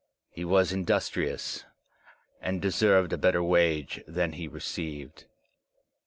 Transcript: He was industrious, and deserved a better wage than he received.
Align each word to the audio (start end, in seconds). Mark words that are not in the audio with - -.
He 0.31 0.43
was 0.43 0.71
industrious, 0.71 1.63
and 2.41 2.59
deserved 2.59 3.13
a 3.13 3.19
better 3.19 3.43
wage 3.43 4.01
than 4.07 4.33
he 4.33 4.47
received. 4.47 5.25